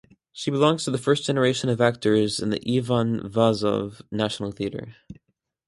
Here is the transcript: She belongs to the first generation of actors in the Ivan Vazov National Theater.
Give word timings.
She 0.33 0.49
belongs 0.49 0.83
to 0.85 0.89
the 0.89 0.97
first 0.97 1.27
generation 1.27 1.69
of 1.69 1.79
actors 1.79 2.39
in 2.39 2.49
the 2.49 2.59
Ivan 2.75 3.19
Vazov 3.19 4.01
National 4.11 4.51
Theater. 4.51 4.95